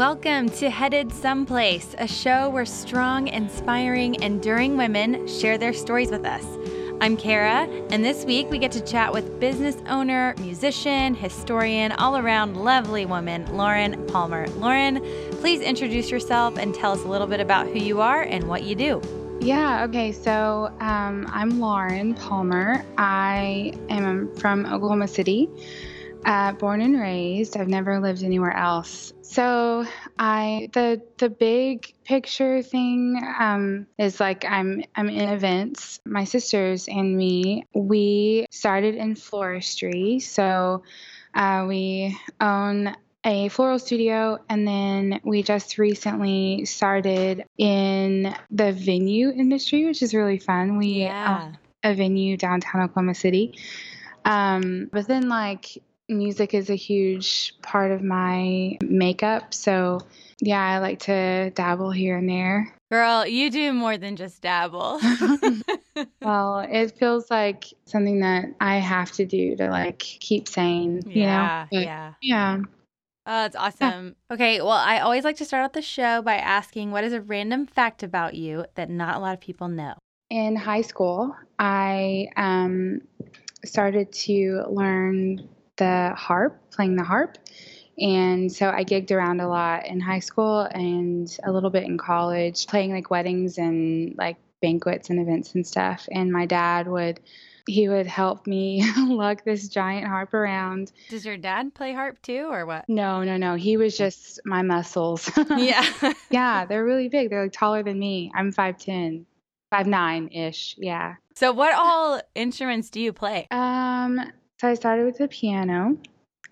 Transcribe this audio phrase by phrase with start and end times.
[0.00, 6.24] Welcome to Headed Someplace, a show where strong, inspiring, enduring women share their stories with
[6.24, 6.42] us.
[7.02, 12.16] I'm Kara, and this week we get to chat with business owner, musician, historian, all
[12.16, 14.46] around lovely woman, Lauren Palmer.
[14.56, 15.02] Lauren,
[15.32, 18.62] please introduce yourself and tell us a little bit about who you are and what
[18.62, 19.02] you do.
[19.42, 20.12] Yeah, okay.
[20.12, 22.86] So um, I'm Lauren Palmer.
[22.96, 25.50] I am from Oklahoma City,
[26.24, 27.56] uh, born and raised.
[27.56, 29.12] I've never lived anywhere else.
[29.22, 29.84] So
[30.18, 36.00] I the the big picture thing um, is like I'm I'm in events.
[36.04, 40.20] My sisters and me we started in floristry.
[40.20, 40.82] So
[41.34, 49.28] uh, we own a floral studio and then we just recently started in the venue
[49.30, 51.42] industry which is really fun we Yeah.
[51.44, 53.54] own a venue downtown oklahoma city
[54.24, 55.66] um, but then like
[56.10, 60.00] music is a huge part of my makeup so
[60.40, 65.00] yeah i like to dabble here and there Girl, you do more than just dabble.
[66.22, 71.22] well it feels like something that i have to do to like keep sane you
[71.22, 72.14] yeah, know But, yeah.
[72.20, 72.58] yeah
[73.26, 74.16] Oh, that's awesome.
[74.30, 77.20] Okay, well, I always like to start out the show by asking what is a
[77.20, 79.94] random fact about you that not a lot of people know?
[80.30, 83.02] in high school, I um,
[83.64, 85.48] started to learn
[85.80, 87.36] the harp, playing the harp.
[87.98, 91.98] And so I gigged around a lot in high school and a little bit in
[91.98, 96.08] college, playing like weddings and like banquets and events and stuff.
[96.10, 97.20] And my dad would,
[97.66, 100.92] he would help me lug this giant harp around.
[101.10, 102.88] Does your dad play harp too, or what?
[102.88, 103.54] No, no, no.
[103.54, 105.30] He was just my muscles.
[105.56, 105.84] yeah.
[106.30, 107.28] yeah, they're really big.
[107.28, 108.32] They're like taller than me.
[108.34, 109.24] I'm 5'10,
[109.74, 110.74] 5'9 ish.
[110.78, 111.16] Yeah.
[111.34, 113.46] so, what all instruments do you play?
[113.50, 114.20] Um,
[114.60, 115.96] so I started with the piano.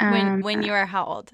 [0.00, 1.30] Um, when when you were how old?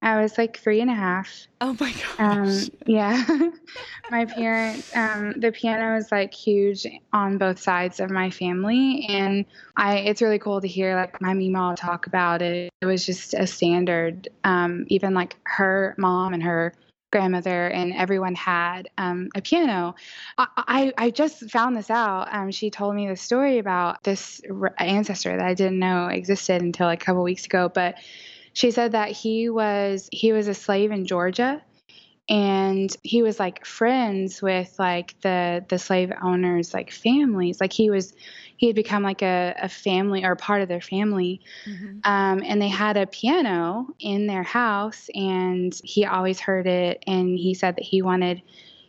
[0.00, 1.48] I was like three and a half.
[1.60, 2.18] Oh my gosh.
[2.18, 3.24] Um, yeah,
[4.10, 4.88] my parents.
[4.94, 9.46] Um, the piano is like huge on both sides of my family, and
[9.76, 9.98] I.
[9.98, 12.70] It's really cool to hear like my mima talk about it.
[12.80, 14.28] It was just a standard.
[14.44, 16.72] Um, even like her mom and her
[17.12, 19.94] grandmother and everyone had um, a piano.
[20.36, 22.34] I, I, I just found this out.
[22.34, 24.40] Um, she told me the story about this
[24.78, 27.70] ancestor that I didn't know existed until like a couple weeks ago.
[27.72, 27.96] But
[28.54, 31.62] she said that he was he was a slave in Georgia
[32.32, 37.60] and he was like friends with like the the slave owners like families.
[37.60, 38.14] Like he was
[38.56, 41.42] he had become like a, a family or part of their family.
[41.68, 42.00] Mhm.
[42.06, 47.02] um, and they had a piano in their house and he always heard it.
[47.06, 48.40] And he said that he wanted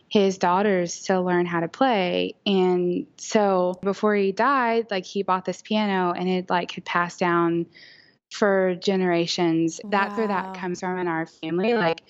[0.08, 2.36] his daughters to learn how to play.
[2.46, 7.18] And so before he died like he bought this piano and it like had passed
[7.20, 7.66] down
[8.34, 12.00] for generations that's where that comes from in our family like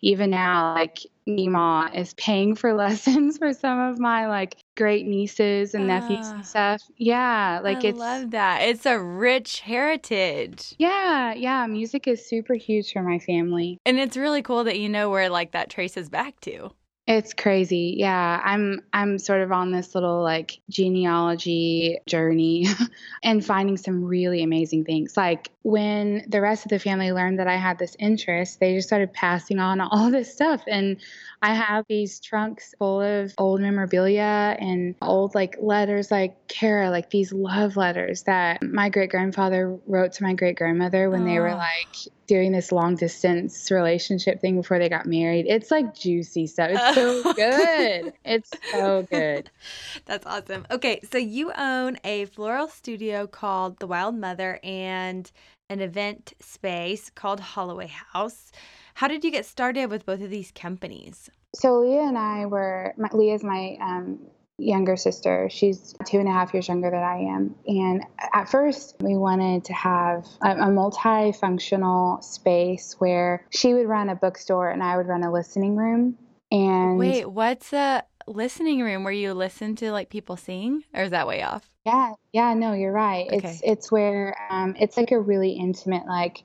[0.00, 5.74] even now like Nima is paying for lessons for some of my like great nieces
[5.74, 6.34] and nephews Ah.
[6.36, 8.62] and stuff yeah like it's I it's love that.
[8.62, 10.74] It's a rich heritage.
[10.78, 13.78] yeah, yeah, music is super huge for my family.
[13.86, 16.70] And it's really cool that you know where like that traces back to.
[17.06, 17.96] It's crazy.
[17.98, 22.66] Yeah, I'm I'm sort of on this little like genealogy journey
[23.22, 25.14] and finding some really amazing things.
[25.14, 28.88] Like when the rest of the family learned that I had this interest, they just
[28.88, 30.96] started passing on all this stuff and
[31.44, 37.10] I have these trunks full of old memorabilia and old like letters like Kara, like
[37.10, 41.50] these love letters that my great grandfather wrote to my great grandmother when they were
[41.50, 41.56] Oh.
[41.56, 41.96] like
[42.26, 45.44] doing this long distance relationship thing before they got married.
[45.46, 46.70] It's like juicy stuff.
[46.72, 47.32] It's so oh.
[47.34, 48.14] good.
[48.24, 49.50] It's so good.
[50.06, 50.66] That's awesome.
[50.70, 55.30] Okay, so you own a floral studio called The Wild Mother and
[55.68, 58.50] an event space called Holloway House.
[58.94, 61.30] How did you get started with both of these companies?
[61.54, 62.94] So Leah and I were.
[62.96, 64.20] My, Leah's my um,
[64.58, 65.48] younger sister.
[65.50, 67.54] She's two and a half years younger than I am.
[67.66, 74.08] And at first, we wanted to have a, a multi-functional space where she would run
[74.08, 76.16] a bookstore and I would run a listening room.
[76.52, 81.10] And Wait, what's a listening room where you listen to like people sing, or is
[81.10, 81.68] that way off?
[81.84, 83.26] Yeah, yeah, no, you're right.
[83.26, 83.48] Okay.
[83.48, 86.44] It's it's where um, it's like a really intimate like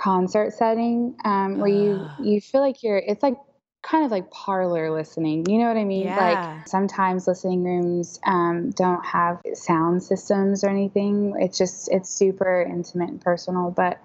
[0.00, 2.16] concert setting um, where you Ah.
[2.18, 2.98] you feel like you're.
[2.98, 3.36] It's like
[3.82, 5.48] kind of like parlor listening.
[5.48, 6.06] You know what I mean?
[6.06, 6.16] Yeah.
[6.16, 11.34] Like sometimes listening rooms um, don't have sound systems or anything.
[11.38, 13.72] It's just it's super intimate and personal.
[13.72, 14.00] But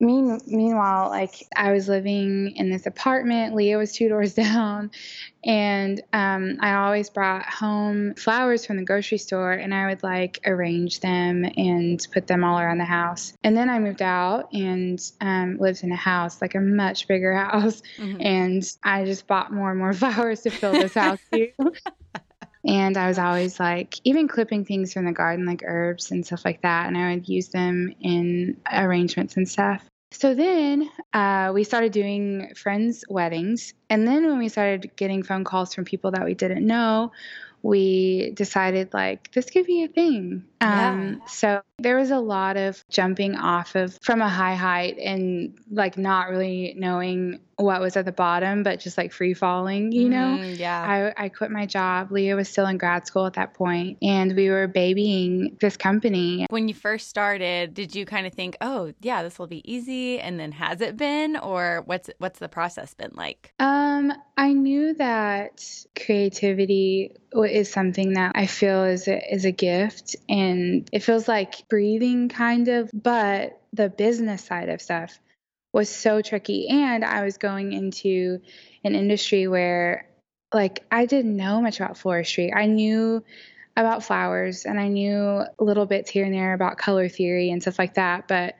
[0.00, 4.90] mean, meanwhile, like I was living in this apartment, Leah was two doors down,
[5.44, 10.40] and um, I always brought home flowers from the grocery store and I would like
[10.44, 13.32] arrange them and put them all around the house.
[13.42, 17.34] And then I moved out and um, lived in a house, like a much bigger
[17.44, 17.82] house.
[17.96, 18.20] Mm-hmm.
[18.20, 21.52] And I just bought more and more flowers to fill this house too.
[22.64, 26.44] And I was always like, even clipping things from the garden, like herbs and stuff
[26.44, 26.86] like that.
[26.86, 29.84] And I would use them in arrangements and stuff.
[30.12, 33.74] So then uh, we started doing friends' weddings.
[33.88, 37.12] And then when we started getting phone calls from people that we didn't know,
[37.62, 40.44] we decided like this could be a thing.
[40.60, 41.26] Um, yeah.
[41.26, 45.96] So there was a lot of jumping off of from a high height and like
[45.96, 50.38] not really knowing what was at the bottom, but just like free falling, you know?
[50.38, 51.12] Mm, yeah.
[51.16, 52.10] I, I quit my job.
[52.10, 56.46] Leah was still in grad school at that point, and we were babying this company.
[56.48, 60.18] When you first started, did you kind of think, oh, yeah, this will be easy?
[60.20, 61.36] And then has it been?
[61.36, 63.52] Or what's what's the process been like?
[63.58, 65.62] Um, I knew that
[66.04, 71.68] creativity is something that I feel is a, is a gift and it feels like
[71.68, 75.18] breathing kind of, but the business side of stuff
[75.72, 78.40] was so tricky and I was going into
[78.82, 80.08] an industry where
[80.52, 82.54] like I didn't know much about floristry.
[82.54, 83.22] I knew
[83.76, 87.78] about flowers and I knew little bits here and there about color theory and stuff
[87.78, 88.56] like that, but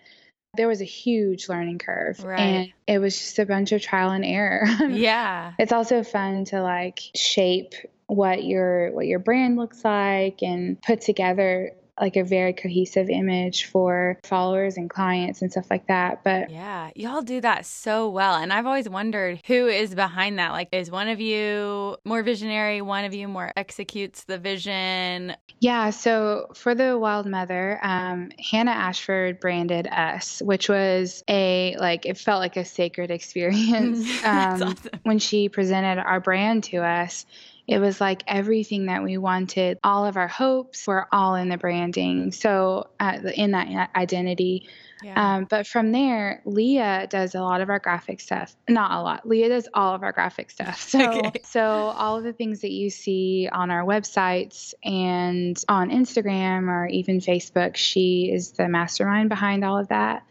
[0.56, 2.40] there was a huge learning curve right.
[2.40, 4.64] and it was just a bunch of trial and error.
[4.88, 5.52] yeah.
[5.58, 7.75] It's also fun to like shape
[8.10, 13.66] what your what your brand looks like and put together like a very cohesive image
[13.66, 16.24] for followers and clients and stuff like that.
[16.24, 18.36] But yeah, y'all do that so well.
[18.36, 20.52] And I've always wondered who is behind that.
[20.52, 22.80] Like, is one of you more visionary?
[22.80, 25.36] One of you more executes the vision?
[25.60, 25.90] Yeah.
[25.90, 32.16] So for the Wild Mother, um, Hannah Ashford branded us, which was a like it
[32.16, 34.74] felt like a sacred experience um, awesome.
[35.02, 37.26] when she presented our brand to us
[37.70, 41.56] it was like everything that we wanted, all of our hopes were all in the
[41.56, 42.32] branding.
[42.32, 44.69] So, uh, in that identity.
[45.02, 45.37] Yeah.
[45.37, 48.55] Um, but from there, Leah does a lot of our graphic stuff.
[48.69, 49.26] Not a lot.
[49.26, 50.81] Leah does all of our graphic stuff.
[50.90, 51.40] So, okay.
[51.44, 56.87] so all of the things that you see on our websites and on Instagram or
[56.88, 60.25] even Facebook, she is the mastermind behind all of that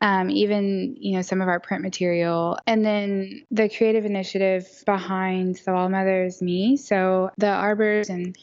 [0.00, 2.58] um, even you know some of our print material.
[2.66, 6.76] And then the creative initiative behind the wild mother is me.
[6.76, 8.36] So the arbors and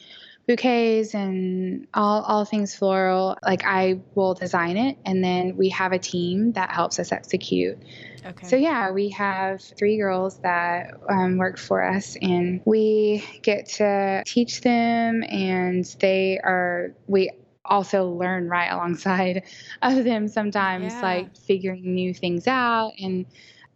[0.46, 4.98] bouquets and all, all things floral like i will design it.
[5.04, 7.78] And then we have a team that helps us execute.
[8.24, 8.46] Okay.
[8.46, 14.22] So yeah, we have three girls that um, work for us, and we get to
[14.26, 17.30] teach them, and they are we
[17.68, 19.44] also learn right alongside
[19.82, 21.02] of them sometimes, yeah.
[21.02, 22.92] like figuring new things out.
[22.98, 23.26] And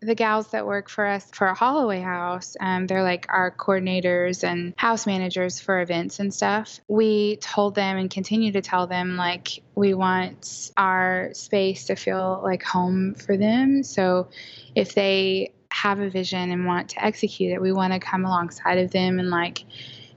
[0.03, 4.75] the gals that work for us for Holloway House, um, they're like our coordinators and
[4.77, 6.81] house managers for events and stuff.
[6.89, 12.41] We told them and continue to tell them like we want our space to feel
[12.43, 13.85] like home for them.
[13.85, 14.29] So
[14.75, 18.79] if they have a vision and want to execute it, we want to come alongside
[18.79, 19.65] of them and like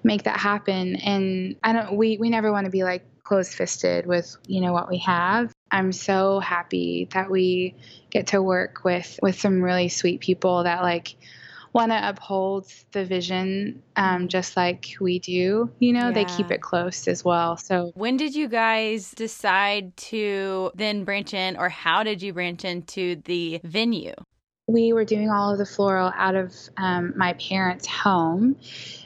[0.04, 0.95] make that happen.
[0.95, 4.72] And I don't we we never want to be like close fisted with you know
[4.72, 5.51] what we have.
[5.72, 7.75] I'm so happy that we
[8.10, 11.18] get to work with with some really sweet people that like
[11.74, 16.07] want to uphold the vision um, just like we do you know?
[16.07, 16.12] Yeah.
[16.12, 17.57] they keep it close as well.
[17.57, 22.64] So when did you guys decide to then branch in or how did you branch
[22.64, 24.14] into the venue
[24.68, 28.56] we were doing all of the floral out of um, my parents' home.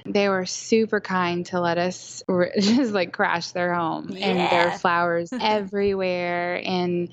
[0.06, 2.24] They were super kind to let us
[2.60, 4.28] just like crash their home, yeah.
[4.28, 6.62] and there were flowers everywhere.
[6.64, 7.10] And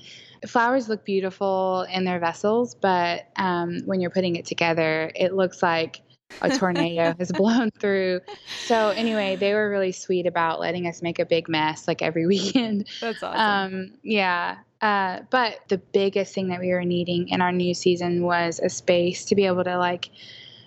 [0.47, 5.61] flowers look beautiful in their vessels, but um, when you're putting it together, it looks
[5.61, 6.01] like
[6.41, 8.21] a tornado has blown through.
[8.65, 12.25] So anyway, they were really sweet about letting us make a big mess like every
[12.27, 12.87] weekend.
[13.01, 13.39] That's awesome.
[13.39, 14.57] Um, yeah.
[14.81, 18.69] Uh, but the biggest thing that we were needing in our new season was a
[18.69, 20.09] space to be able to like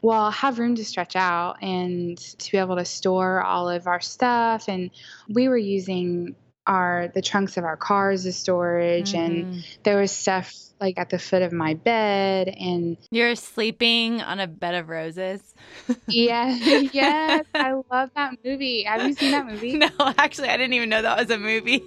[0.02, 4.00] well have room to stretch out and to be able to store all of our
[4.00, 4.90] stuff and
[5.28, 6.34] we were using
[6.70, 9.50] our the trunks of our cars as storage mm-hmm.
[9.50, 14.38] and there was stuff like at the foot of my bed and you're sleeping on
[14.38, 15.42] a bed of roses?
[16.06, 16.48] Yeah
[16.92, 18.84] yes i love that movie.
[18.84, 19.78] Have you seen that movie?
[19.80, 21.82] No actually i didn't even know that was a movie.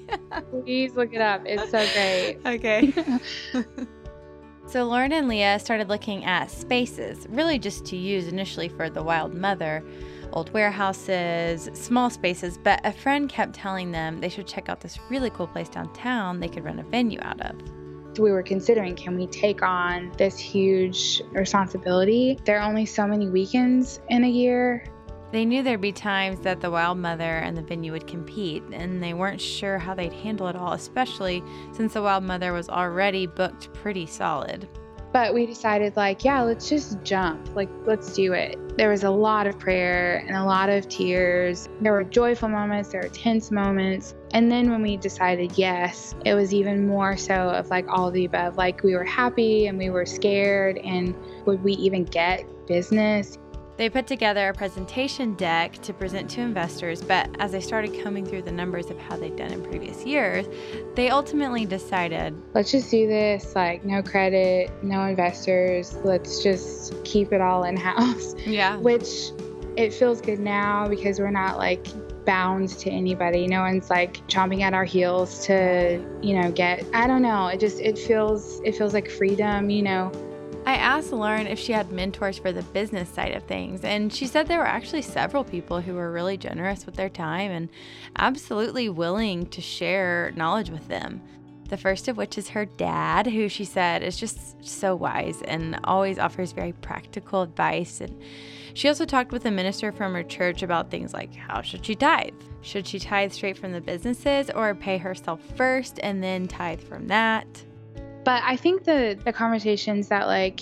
[0.52, 1.44] Please look it up.
[1.46, 2.40] It's so great.
[2.46, 2.94] Okay.
[4.68, 9.02] So lauren and leah started looking at spaces really just to use initially for the
[9.02, 9.82] wild mother
[10.34, 15.00] old warehouses, small spaces, but a friend kept telling them they should check out this
[15.10, 17.56] really cool place downtown they could run a venue out of.
[18.20, 22.38] we were considering can we take on this huge responsibility?
[22.46, 24.84] There are only so many weekends in a year.
[25.32, 29.02] They knew there'd be times that the Wild Mother and the venue would compete, and
[29.02, 33.26] they weren't sure how they'd handle it all, especially since the Wild Mother was already
[33.26, 34.70] booked pretty solid.
[35.14, 37.56] But we decided, like, yeah, let's just jump.
[37.56, 38.58] Like, let's do it.
[38.78, 41.70] There was a lot of prayer and a lot of tears.
[41.82, 44.16] There were joyful moments, there were tense moments.
[44.32, 48.26] And then when we decided yes, it was even more so of like all the
[48.26, 48.58] above.
[48.58, 51.16] Like, we were happy and we were scared, and
[51.46, 53.38] would we even get business?
[53.76, 58.26] They put together a presentation deck to present to investors, but as they started combing
[58.26, 60.46] through the numbers of how they'd done in previous years,
[60.96, 67.34] they ultimately decided let's just do this like no credit, no investors, let's just keep
[67.34, 68.36] it all in house.
[68.46, 68.76] Yeah.
[68.78, 69.32] Which
[69.78, 71.88] it feels good now because we're not like
[72.26, 73.48] bound to anybody.
[73.48, 77.48] No one's like chomping at our heels to, you know, get I don't know.
[77.48, 80.12] It just it feels it feels like freedom, you know.
[80.66, 84.28] I asked Lauren if she had mentors for the business side of things, and she
[84.28, 87.68] said there were actually several people who were really generous with their time and
[88.18, 91.22] absolutely willing to share knowledge with them.
[91.68, 95.78] The first of which is her dad, who she said is just so wise and
[95.84, 98.00] always offers very practical advice.
[98.00, 98.22] And
[98.74, 101.96] she also talked with a minister from her church about things like how should she
[101.96, 102.34] tithe?
[102.62, 107.08] Should she tithe straight from the businesses or pay herself first and then tithe from
[107.08, 107.66] that?
[108.24, 110.62] But I think the the conversations that like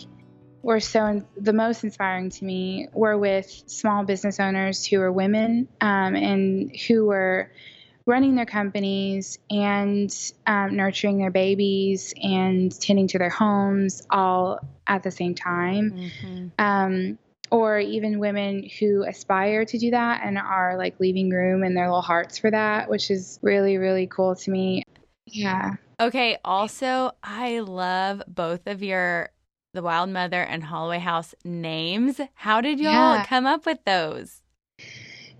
[0.63, 5.67] were so the most inspiring to me were with small business owners who were women
[5.79, 7.51] um, and who were
[8.05, 10.13] running their companies and
[10.47, 15.91] um, nurturing their babies and tending to their homes all at the same time.
[15.91, 16.47] Mm-hmm.
[16.57, 17.19] Um,
[17.51, 21.87] or even women who aspire to do that and are like leaving room in their
[21.87, 24.83] little hearts for that, which is really, really cool to me.
[25.25, 25.75] Yeah.
[26.01, 29.29] Okay, also, I love both of your
[29.75, 32.19] The Wild Mother and Holloway House names.
[32.33, 33.25] How did y'all yeah.
[33.27, 34.41] come up with those?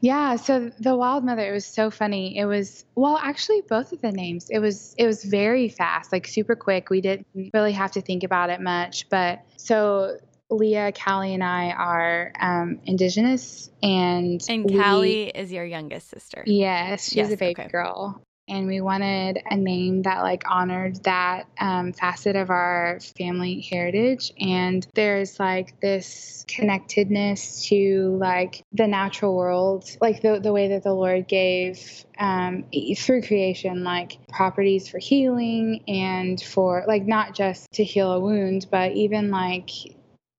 [0.02, 2.38] Yeah, so the Wild Mother, it was so funny.
[2.38, 4.52] It was well, actually both of the names.
[4.52, 6.92] It was it was very fast, like super quick.
[6.92, 7.26] We didn't
[7.56, 10.20] really have to think about it much, but so
[10.52, 16.44] Leah, Callie, and I are um, indigenous, and and Callie we, is your youngest sister.
[16.46, 17.70] Yes, she's yes, a baby okay.
[17.70, 23.62] girl, and we wanted a name that like honored that um, facet of our family
[23.62, 30.70] heritage and there's like this connectedness to like the natural world like the, the way
[30.70, 32.66] that the lord gave um,
[32.98, 38.68] through creation like properties for healing and for like not just to heal a wound
[38.70, 39.70] but even like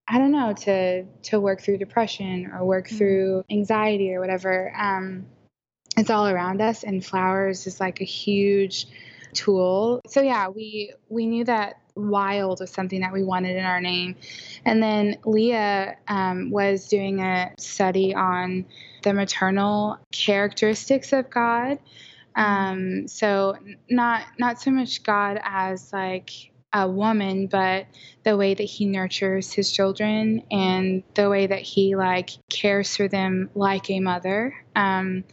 [0.08, 2.96] I don't know to to work through depression or work mm-hmm.
[2.98, 4.74] through anxiety or whatever.
[4.76, 5.26] Um,
[5.96, 8.86] it's all around us and flowers is like a huge
[9.32, 10.00] tool.
[10.06, 14.16] So yeah we we knew that wild was something that we wanted in our name.
[14.64, 18.66] And then leah um, was doing a study on
[19.02, 21.78] the maternal characteristics of god.
[22.34, 23.56] Um, so
[23.90, 26.30] not not so much god as like
[26.74, 27.84] a woman but
[28.24, 33.08] the way that he nurtures his children and the way that he like cares for
[33.08, 34.54] them like a mother.
[34.74, 35.24] Um,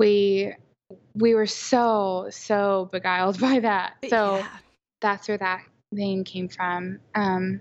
[0.00, 0.54] we
[1.14, 3.94] we were so so beguiled by that.
[4.08, 4.48] So yeah.
[5.00, 6.98] that's where that name came from.
[7.14, 7.60] Um,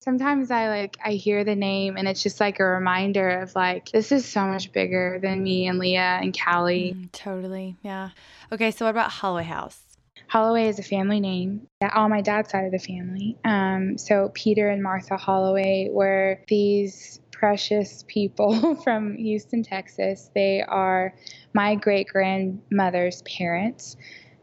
[0.00, 3.90] sometimes I like I hear the name and it's just like a reminder of like
[3.90, 6.94] this is so much bigger than me and Leah and Callie.
[6.96, 8.10] Mm, totally, yeah.
[8.50, 9.80] Okay, so what about Holloway House?
[10.28, 13.36] Holloway is a family name on my dad's side of the family.
[13.44, 20.30] Um, so Peter and Martha Holloway were these precious people from Houston, Texas.
[20.32, 21.12] They are
[21.52, 23.96] my great grandmother's parents.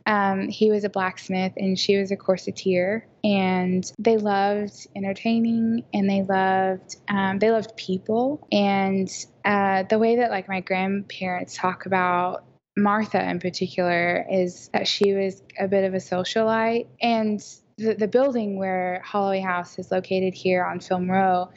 [0.06, 6.10] Um, he was a blacksmith and she was a corseteer, and they loved entertaining and
[6.10, 8.46] they loved um, they loved people.
[8.52, 9.10] And
[9.46, 12.44] uh, the way that like my grandparents talk about
[12.76, 17.40] Martha in particular is that she was a bit of a socialite, and
[17.78, 21.50] the, the building where Holloway House is located here on Film Row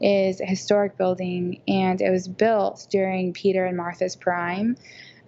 [0.00, 4.76] is a historic building, and it was built during Peter and Martha's prime.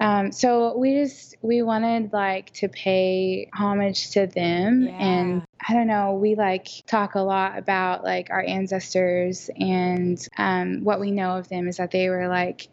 [0.01, 4.91] Um, so we just we wanted like to pay homage to them yeah.
[4.91, 10.83] and I don't know we like talk a lot about like our ancestors and um,
[10.83, 12.67] what we know of them is that they were like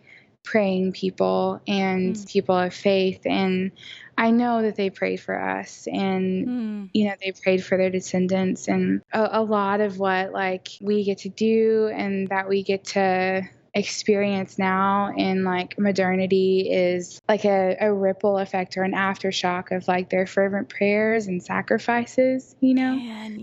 [0.50, 2.28] praying people and mm.
[2.28, 3.72] people of faith and
[4.18, 6.90] I know that they prayed for us and mm.
[6.92, 11.04] you know they prayed for their descendants and a, a lot of what like we
[11.04, 17.46] get to do and that we get to experience now in like modernity is like
[17.46, 22.74] a, a ripple effect or an aftershock of like their fervent prayers and sacrifices, you
[22.74, 22.96] know?
[22.96, 23.40] Man,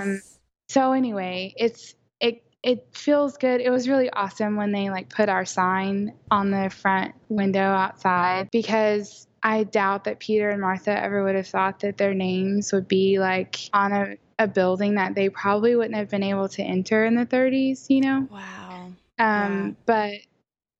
[0.00, 0.22] Um,
[0.68, 1.94] so anyway, it's
[2.62, 3.60] it feels good.
[3.60, 8.50] It was really awesome when they like put our sign on the front window outside
[8.50, 12.88] because I doubt that Peter and Martha ever would have thought that their names would
[12.88, 17.04] be like on a, a building that they probably wouldn't have been able to enter
[17.04, 18.28] in the 30s, you know?
[18.30, 18.92] wow.
[19.20, 20.14] Um, but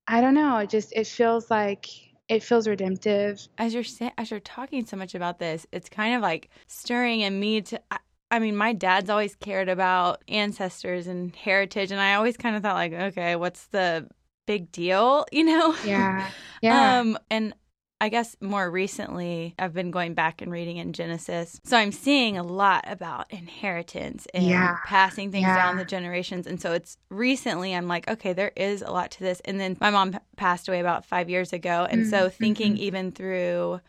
[0.06, 0.58] I don't know.
[0.58, 1.88] It just it feels like
[2.28, 3.46] it feels redemptive.
[3.56, 7.38] As you're as you're talking so much about this, it's kind of like stirring in
[7.38, 7.80] me to.
[7.90, 7.98] I,
[8.30, 12.62] I mean, my dad's always cared about ancestors and heritage, and I always kind of
[12.62, 14.08] thought like, okay, what's the
[14.46, 15.74] big deal, you know?
[15.84, 16.30] Yeah.
[16.60, 16.98] Yeah.
[17.00, 17.54] Um, and
[18.00, 21.60] I guess more recently, I've been going back and reading in Genesis.
[21.64, 24.76] So I'm seeing a lot about inheritance and Yeah.
[24.84, 26.46] passing things down the generations.
[26.46, 29.40] And so it's recently, I'm like, okay, there is a lot to this.
[29.44, 31.86] And then my mom passed away about five years ago.
[31.90, 32.78] And so Mm, thinking mhm.
[32.78, 33.80] even through,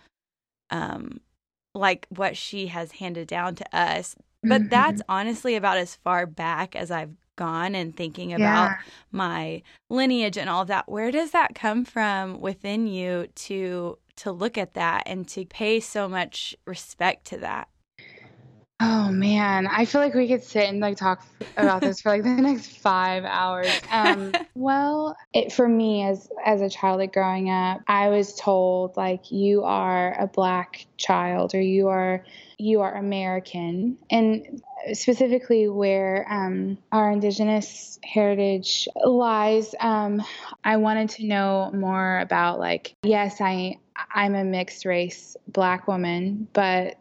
[0.72, 1.19] um,
[1.75, 4.69] like what she has handed down to us, but Mhm.
[4.69, 8.77] that's honestly about as far back as I've gone and thinking about yeah.
[9.12, 14.31] my lineage and all of that where does that come from within you to to
[14.34, 17.69] look at that and to pay so much respect to that
[18.79, 21.21] Oh man, I feel like we could sit and like talk
[21.57, 23.74] about this for like the next five hours.
[23.91, 28.95] Um, well, it, for me as as a child, like growing up, I was told
[28.95, 32.24] like you are a black child or you are
[32.57, 34.62] you are American, and
[34.93, 39.75] specifically where um, our indigenous heritage lies.
[39.79, 40.24] Um,
[40.63, 43.77] I wanted to know more about like yes, I
[44.13, 46.98] I'm a mixed race black woman, but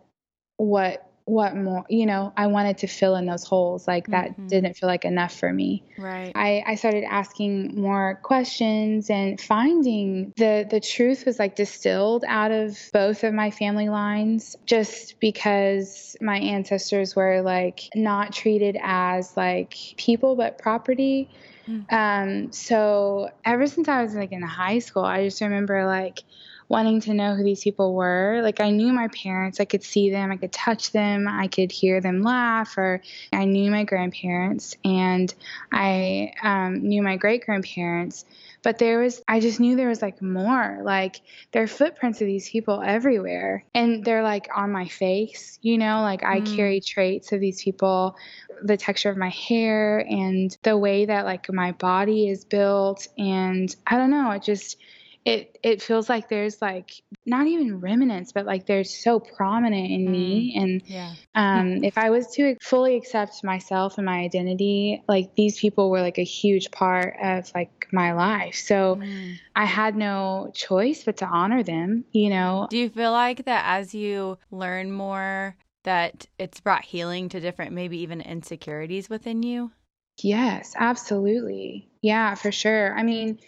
[0.57, 4.49] what what more you know i wanted to fill in those holes like that Mhm.
[4.49, 10.33] didn't feel like enough for me right I, I started asking more questions and finding
[10.37, 16.17] the the truth was like distilled out of both of my family lines just because
[16.21, 21.29] my ancestors were like not treated as like people but property
[21.69, 21.93] Mm.
[21.93, 26.21] um so ever since i was like in high school i just remember like
[26.69, 28.41] wanting to know who these people were.
[28.43, 31.73] Like I knew my parents, I could see them, I could touch them, I could
[31.73, 33.01] hear them laugh, or
[33.33, 35.33] I knew my grandparents and
[35.73, 38.25] I um, knew my great grandparents.
[38.63, 40.81] But there was, I just knew there was like more.
[40.83, 41.21] Like
[41.53, 46.03] there are footprints of these people everywhere, and they're like on my face, you know,
[46.03, 46.57] like I Mm.
[46.57, 48.17] carry traits of these people
[48.63, 53.75] the texture of my hair and the way that like my body is built and
[53.87, 54.77] I don't know it just
[55.25, 60.11] it it feels like there's like not even remnants but like they're so prominent in
[60.11, 65.35] me and yeah um if I was to fully accept myself and my identity like
[65.35, 69.39] these people were like a huge part of like my life so Mm.
[69.55, 73.65] I had no choice but to honor them you know do you feel like that
[73.67, 79.73] as you learn more that it's brought healing to different maybe even insecurities within you
[80.21, 81.89] Yes, absolutely.
[82.03, 82.93] Yeah, for sure.
[82.97, 83.39] I mean,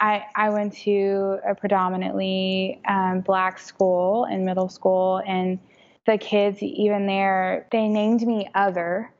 [0.00, 5.58] I I went to a predominantly um, black school in middle school, and
[6.06, 9.12] the kids even there they named me other,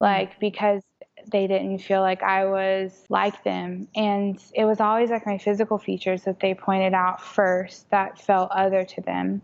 [0.00, 0.82] like because
[1.30, 5.78] they didn't feel like I was like them, and it was always like my physical
[5.78, 9.42] features that they pointed out first that felt other to them.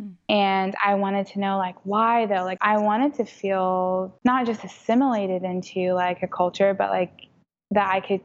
[0.00, 0.14] Mm.
[0.28, 2.44] And I wanted to know like why though.
[2.44, 7.12] Like I wanted to feel not just assimilated into like a culture, but like
[7.70, 8.20] that I could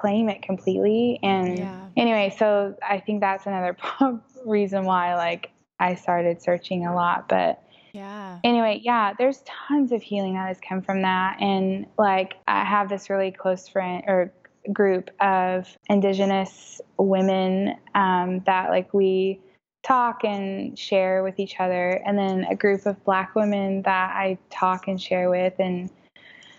[0.00, 1.18] claim it completely.
[1.22, 1.88] And Yeah.
[1.96, 3.76] anyway, so I think that's another
[4.46, 7.28] reason why like I started searching a lot.
[7.28, 11.36] But yeah anyway, yeah, there's tons of healing that has come from that.
[11.40, 14.32] And like I have this really close friend or
[14.72, 19.40] group of indigenous women um, that like we
[19.82, 24.38] talk and share with each other and then a group of black women that I
[24.50, 25.90] talk and share with and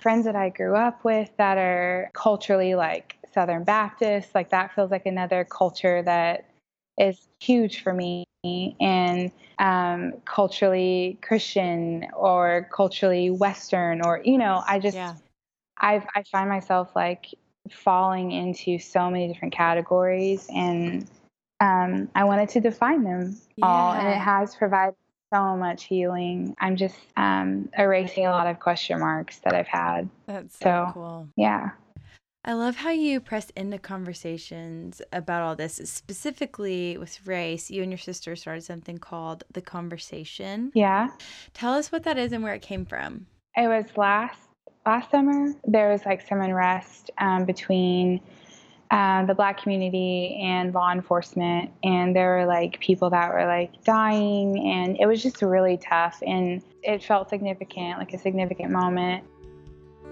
[0.01, 4.91] friends that I grew up with that are culturally like Southern Baptist like that feels
[4.91, 6.45] like another culture that
[6.97, 8.25] is huge for me
[8.79, 15.15] and um, culturally Christian or culturally Western or you know I just yeah
[15.79, 17.27] I've, I find myself like
[17.69, 21.09] falling into so many different categories and
[21.59, 24.95] um, I wanted to define them all and it has provided
[25.33, 26.55] so much healing.
[26.59, 30.09] I'm just um, erasing a lot of question marks that I've had.
[30.27, 31.71] that's so So- cool Yeah.
[32.45, 35.75] I love how you press into conversations about all this.
[35.85, 40.71] Specifically with race, you and your sister started something called The Conversation.
[40.73, 41.07] Yeah.
[41.53, 43.27] Tell us what that is and where it came from.
[43.55, 44.39] It was last
[44.85, 45.53] last summer.
[45.65, 48.19] There was like some unrest um, between
[48.91, 51.71] uh, the black community and law enforcement.
[51.83, 56.21] And there were like people that were like dying, and it was just really tough.
[56.27, 59.23] And it felt significant, like a significant moment.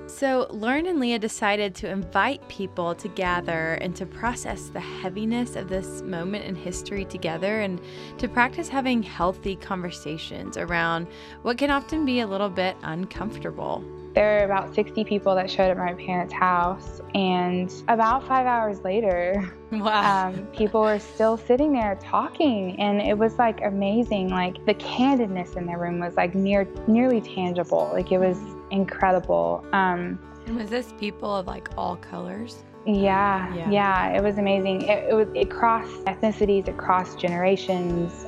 [0.08, 5.56] So, Lauren and Leah decided to invite people to gather and to process the heaviness
[5.56, 7.80] of this moment in history together and
[8.18, 11.08] to practice having healthy conversations around
[11.44, 13.84] what can often be a little bit uncomfortable.
[14.14, 18.46] There were about 60 people that showed up at my parents' house, and about five
[18.46, 20.28] hours later, wow.
[20.28, 24.30] um, people were still sitting there talking, and it was like amazing.
[24.30, 27.90] Like the candidness in the room was like near nearly tangible.
[27.94, 28.38] Like it was
[28.72, 29.66] incredible.
[29.74, 32.64] Um, and was this people of like all colors?
[32.86, 34.84] Yeah, yeah, yeah it was amazing.
[34.84, 38.26] It, it was it crossed ethnicities, it crossed generations.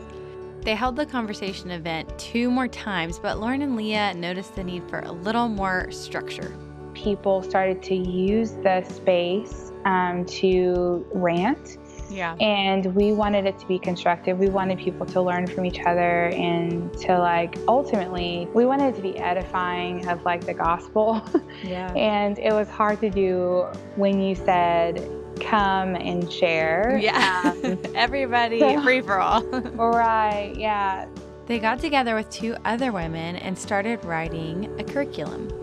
[0.62, 4.88] They held the conversation event two more times, but Lauren and Leah noticed the need
[4.90, 6.56] for a little more structure.
[6.94, 11.78] People started to use the space um, to rant.
[12.10, 12.36] Yeah.
[12.36, 14.38] And we wanted it to be constructive.
[14.40, 18.96] We wanted people to learn from each other and to like ultimately we wanted it
[18.98, 21.22] to be edifying of like the gospel.
[21.64, 21.94] Yeah.
[21.94, 25.08] and it was hard to do when you said
[25.40, 26.98] come and share.
[27.02, 27.54] Yeah.
[27.64, 29.44] Um, Everybody, so, free for all.
[29.76, 30.54] right.
[30.56, 31.08] Yeah.
[31.46, 35.63] They got together with two other women and started writing a curriculum.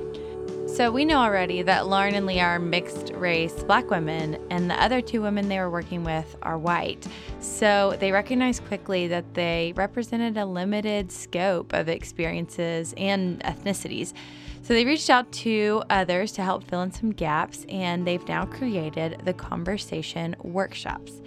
[0.81, 4.83] So we know already that Lauren and Leah are mixed race black women, and the
[4.83, 7.07] other two women they were working with are white.
[7.39, 14.15] So they recognized quickly that they represented a limited scope of experiences and ethnicities.
[14.63, 18.47] So they reached out to others to help fill in some gaps, and they've now
[18.47, 21.21] created the Conversation Workshops.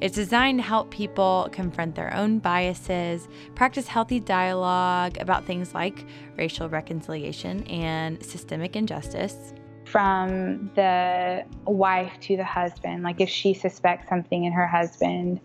[0.00, 6.04] It's designed to help people confront their own biases, practice healthy dialogue about things like
[6.36, 9.54] racial reconciliation and systemic injustice.
[9.86, 15.40] From the wife to the husband, like if she suspects something in her husband,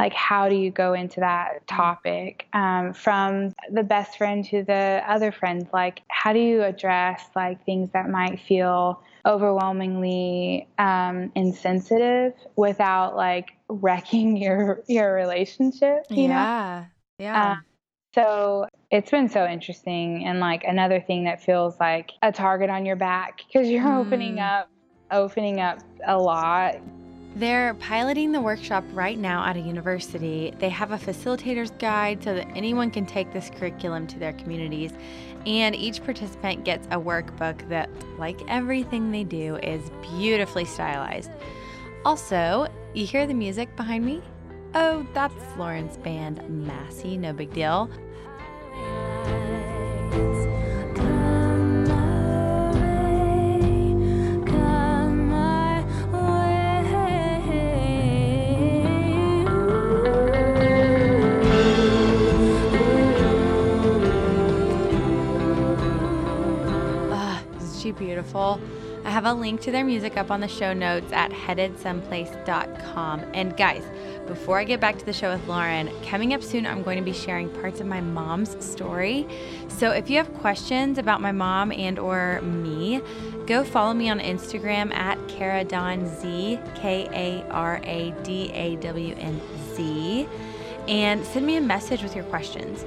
[0.00, 5.00] like how do you go into that topic um, from the best friend to the
[5.06, 12.34] other friend like how do you address like things that might feel overwhelmingly um, insensitive
[12.56, 16.84] without like wrecking your your relationship you yeah
[17.18, 17.24] know?
[17.24, 17.64] yeah um,
[18.14, 22.84] so it's been so interesting and like another thing that feels like a target on
[22.84, 24.04] your back because you're mm.
[24.04, 24.68] opening up
[25.10, 26.76] opening up a lot
[27.34, 30.52] they're piloting the workshop right now at a university.
[30.58, 34.92] They have a facilitator's guide so that anyone can take this curriculum to their communities.
[35.46, 41.30] And each participant gets a workbook that, like everything they do, is beautifully stylized.
[42.04, 44.22] Also, you hear the music behind me?
[44.74, 47.90] Oh, that's Lauren's band, Massey, no big deal.
[67.92, 68.60] Beautiful.
[69.04, 73.20] I have a link to their music up on the show notes at headedsomeplace.com.
[73.34, 73.82] And guys,
[74.28, 77.04] before I get back to the show with Lauren, coming up soon, I'm going to
[77.04, 79.26] be sharing parts of my mom's story.
[79.68, 83.00] So if you have questions about my mom and or me,
[83.46, 88.76] go follow me on Instagram at Kara Dawn Z, K A R A D A
[88.76, 89.40] W N
[89.74, 90.28] Z,
[90.86, 92.84] and send me a message with your questions.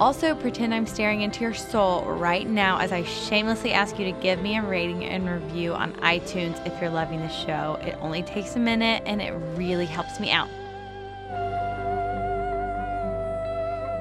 [0.00, 4.18] Also, pretend I'm staring into your soul right now as I shamelessly ask you to
[4.22, 7.78] give me a rating and review on iTunes if you're loving the show.
[7.82, 10.48] It only takes a minute and it really helps me out.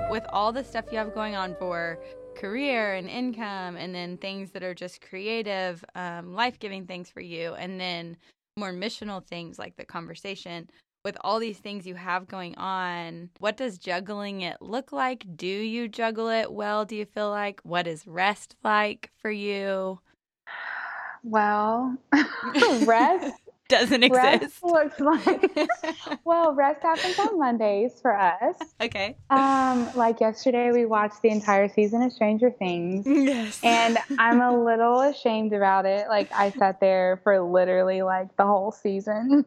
[0.10, 2.00] With all the stuff you have going on for
[2.34, 7.20] career and income, and then things that are just creative, um, life giving things for
[7.20, 8.16] you, and then
[8.56, 10.70] more missional things like the conversation
[11.04, 15.26] with all these things you have going on, what does juggling it look like?
[15.36, 16.86] Do you juggle it well?
[16.86, 17.62] Do you feel like?
[17.64, 20.00] What is rest like for you?
[21.24, 21.98] Well,
[22.84, 24.62] rest doesn't exist.
[24.64, 25.52] Looks like
[26.26, 28.56] well, rest happens on Mondays for us.
[28.82, 29.16] Okay.
[29.30, 33.06] Um, like yesterday, we watched the entire season of Stranger Things.
[33.30, 33.60] Yes.
[33.64, 36.08] And I'm a little ashamed about it.
[36.08, 39.46] Like I sat there for literally like the whole season.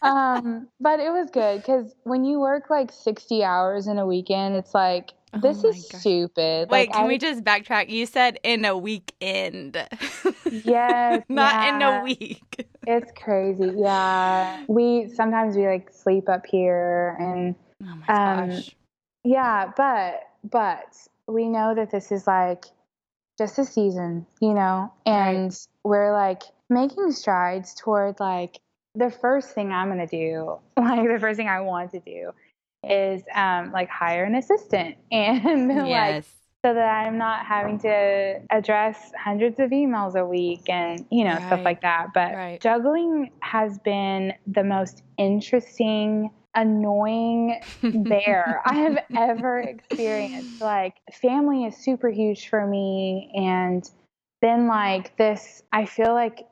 [0.00, 4.56] um, but it was good because when you work like 60 hours in a weekend,
[4.56, 6.00] it's like Oh this oh is gosh.
[6.00, 6.70] stupid.
[6.70, 7.88] Wait, like, can I, we just backtrack?
[7.88, 9.76] You said in a weekend.
[10.50, 11.24] Yes.
[11.28, 11.76] Not yeah.
[11.76, 12.68] in a week.
[12.86, 13.72] It's crazy.
[13.76, 14.64] Yeah.
[14.68, 18.76] We sometimes we like sleep up here and oh my um, gosh.
[19.24, 22.66] Yeah, but but we know that this is like
[23.38, 25.66] just a season, you know, and right.
[25.82, 28.60] we're like making strides toward like
[28.94, 32.32] the first thing I'm going to do, like the first thing I want to do
[32.90, 36.14] is um, like hire an assistant and yes.
[36.14, 36.24] like
[36.64, 41.34] so that I'm not having to address hundreds of emails a week and, you know,
[41.34, 41.46] right.
[41.46, 42.14] stuff like that.
[42.14, 42.58] But right.
[42.58, 50.62] juggling has been the most interesting, annoying bear I have ever experienced.
[50.62, 53.30] Like, family is super huge for me.
[53.34, 53.86] And
[54.40, 56.46] then, like, this, I feel like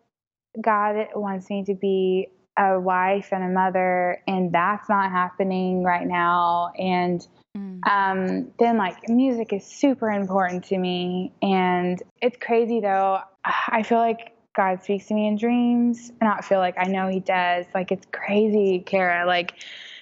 [0.60, 6.06] God wants me to be a wife and a mother, and that's not happening right
[6.06, 6.72] now.
[6.78, 7.86] And Mm.
[7.86, 13.20] Um, then like music is super important to me, and it's crazy though.
[13.44, 17.08] I feel like God speaks to me in dreams, and I feel like I know
[17.08, 17.66] He does.
[17.74, 19.26] Like it's crazy, Kara.
[19.26, 19.54] Like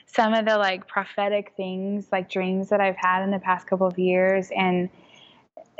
[0.07, 3.87] some of the like prophetic things, like dreams that I've had in the past couple
[3.87, 4.89] of years, and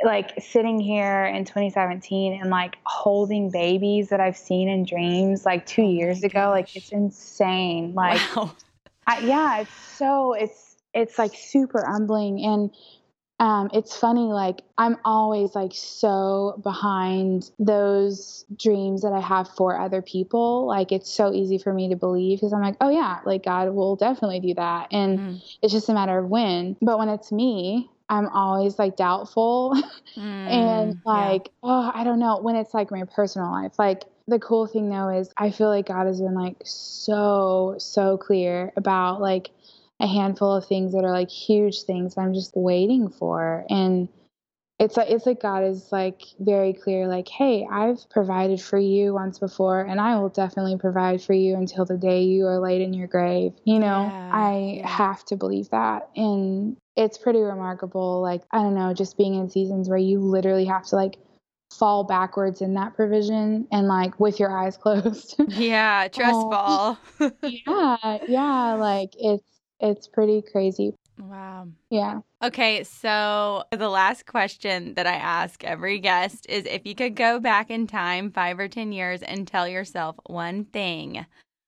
[0.03, 5.65] like sitting here in 2017 and like holding babies that I've seen in dreams like
[5.65, 7.93] two oh years ago, like it's insane.
[7.93, 8.55] Like, wow.
[9.07, 12.71] I, yeah, it's so it's it's like super humbling and
[13.39, 19.79] um, it's funny like i'm always like so behind those dreams that i have for
[19.79, 23.19] other people like it's so easy for me to believe because i'm like oh yeah
[23.25, 25.55] like god will definitely do that and mm.
[25.63, 29.73] it's just a matter of when but when it's me i'm always like doubtful
[30.17, 31.51] mm, and like yeah.
[31.63, 35.09] oh i don't know when it's like my personal life like the cool thing though
[35.09, 39.49] is i feel like god has been like so so clear about like
[40.01, 43.65] a handful of things that are like huge things I'm just waiting for.
[43.69, 44.09] And
[44.81, 49.13] it's like it's like God is like very clear, like, hey, I've provided for you
[49.13, 52.81] once before, and I will definitely provide for you until the day you are laid
[52.81, 53.53] in your grave.
[53.63, 56.09] You know, yeah, I have to believe that.
[56.15, 58.23] And it's pretty remarkable.
[58.23, 61.17] Like, I don't know, just being in seasons where you literally have to like
[61.77, 65.39] fall backwards in that provision and like with your eyes closed.
[65.47, 66.99] Yeah, trust um, fall.
[67.43, 69.43] yeah, yeah, like it's
[69.79, 70.95] it's pretty crazy.
[71.21, 71.67] Wow.
[71.91, 72.21] Yeah.
[72.43, 77.39] Okay, so the last question that I ask every guest is if you could go
[77.39, 81.23] back in time five or 10 years and tell yourself one thing,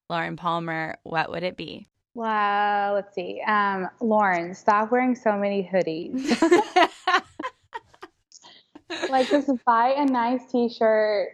[0.09, 1.87] Lauren Palmer, what would it be?
[2.15, 3.41] Well, let's see.
[3.45, 6.31] Um, Lauren, stop wearing so many hoodies.
[9.09, 11.29] like, just buy a nice t shirt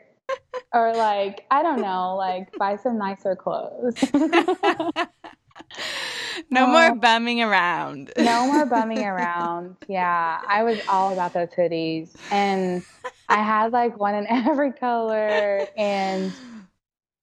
[0.73, 3.95] or, like, I don't know, like, buy some nicer clothes.
[6.49, 8.12] no more bumming around.
[8.17, 9.75] no more bumming around.
[9.88, 12.84] Yeah, I was all about those hoodies, and
[13.28, 16.32] I had like one in every color, and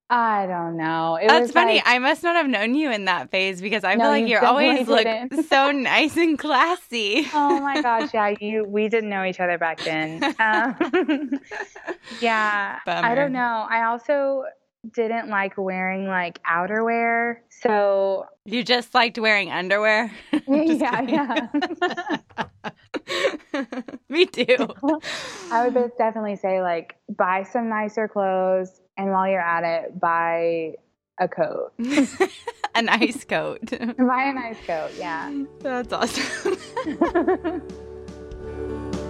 [0.09, 1.16] I don't know.
[1.16, 1.76] It That's funny.
[1.76, 4.29] Like, I must not have known you in that phase because I no, feel like
[4.29, 5.07] you are always look
[5.48, 7.26] so nice and classy.
[7.35, 8.64] oh my gosh, yeah, you.
[8.64, 10.22] We didn't know each other back then.
[10.38, 11.40] Um,
[12.20, 13.09] yeah, Bummer.
[13.09, 13.66] I don't know.
[13.68, 14.44] I also
[14.94, 17.37] didn't like wearing like outerwear.
[17.62, 20.12] So you just liked wearing underwear?
[20.46, 21.49] yeah, yeah.
[24.09, 24.68] Me too.
[25.51, 30.75] I would definitely say like buy some nicer clothes and while you're at it, buy
[31.18, 31.72] a coat.
[32.75, 33.70] a nice coat.
[33.70, 35.33] buy a nice coat, yeah.
[35.61, 37.62] That's awesome.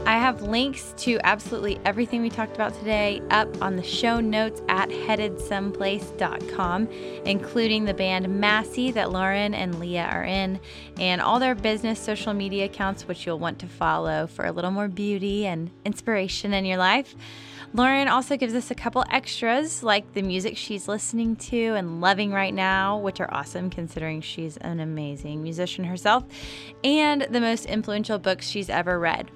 [0.06, 4.62] I have links to absolutely everything we talked about today up on the show notes
[4.68, 6.88] at headedsomeplace.com,
[7.24, 10.60] including the band Massey that Lauren and Leah are in,
[11.00, 14.70] and all their business social media accounts, which you'll want to follow for a little
[14.70, 17.16] more beauty and inspiration in your life.
[17.74, 22.30] Lauren also gives us a couple extras like the music she's listening to and loving
[22.30, 26.22] right now, which are awesome considering she's an amazing musician herself,
[26.84, 29.32] and the most influential books she's ever read.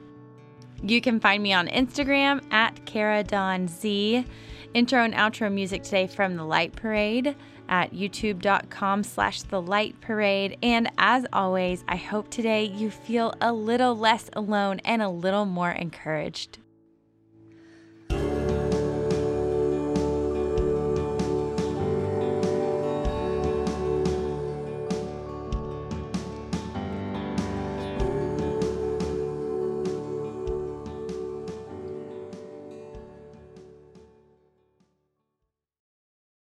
[0.83, 4.25] You can find me on Instagram at Kara Dawn Z.
[4.73, 7.35] Intro and outro music today from The Light Parade
[7.69, 10.59] at youtube.com slash the light parade.
[10.63, 15.47] And as always, I hope today you feel a little less alone and a little
[15.47, 16.59] more encouraged.